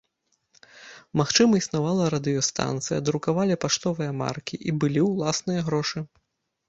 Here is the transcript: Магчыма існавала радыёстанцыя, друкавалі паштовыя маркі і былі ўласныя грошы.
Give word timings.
Магчыма 1.21 1.53
існавала 1.59 2.07
радыёстанцыя, 2.15 3.01
друкавалі 3.09 3.59
паштовыя 3.67 4.11
маркі 4.23 4.55
і 4.73 4.75
былі 4.85 5.01
ўласныя 5.13 5.61
грошы. 5.69 5.97